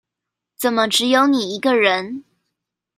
[0.57, 2.23] 怎麼只有你一個人